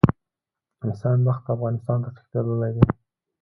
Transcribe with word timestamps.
احسان 0.85 1.17
بخت 1.25 1.43
افغانستان 1.55 1.97
ته 2.03 2.09
تښتېدلی 2.15 2.71
دی. 2.75 2.83